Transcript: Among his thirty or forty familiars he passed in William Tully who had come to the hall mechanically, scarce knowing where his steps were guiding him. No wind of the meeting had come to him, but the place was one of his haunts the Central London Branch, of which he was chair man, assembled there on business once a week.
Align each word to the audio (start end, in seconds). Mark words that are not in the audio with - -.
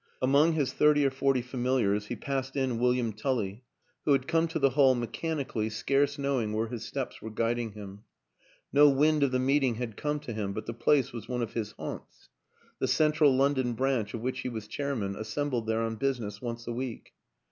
Among 0.19 0.53
his 0.53 0.73
thirty 0.73 1.05
or 1.05 1.11
forty 1.11 1.43
familiars 1.43 2.07
he 2.07 2.15
passed 2.15 2.55
in 2.55 2.79
William 2.79 3.13
Tully 3.13 3.63
who 4.03 4.13
had 4.13 4.27
come 4.27 4.47
to 4.47 4.57
the 4.57 4.71
hall 4.71 4.95
mechanically, 4.95 5.69
scarce 5.69 6.17
knowing 6.17 6.53
where 6.53 6.65
his 6.69 6.83
steps 6.83 7.21
were 7.21 7.29
guiding 7.29 7.73
him. 7.73 8.03
No 8.73 8.89
wind 8.89 9.21
of 9.21 9.31
the 9.31 9.37
meeting 9.37 9.75
had 9.75 9.95
come 9.95 10.19
to 10.21 10.33
him, 10.33 10.53
but 10.53 10.65
the 10.65 10.73
place 10.73 11.13
was 11.13 11.29
one 11.29 11.43
of 11.43 11.53
his 11.53 11.73
haunts 11.73 12.29
the 12.79 12.87
Central 12.87 13.35
London 13.35 13.73
Branch, 13.73 14.11
of 14.15 14.21
which 14.21 14.39
he 14.39 14.49
was 14.49 14.67
chair 14.67 14.95
man, 14.95 15.15
assembled 15.15 15.67
there 15.67 15.83
on 15.83 15.97
business 15.97 16.41
once 16.41 16.65
a 16.65 16.73
week. 16.73 17.13